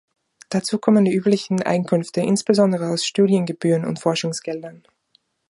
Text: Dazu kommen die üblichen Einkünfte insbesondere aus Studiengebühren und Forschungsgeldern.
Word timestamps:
Dazu 0.49 0.79
kommen 0.79 1.05
die 1.05 1.13
üblichen 1.13 1.61
Einkünfte 1.61 2.21
insbesondere 2.21 2.89
aus 2.89 3.05
Studiengebühren 3.05 3.85
und 3.85 3.99
Forschungsgeldern. 3.99 4.81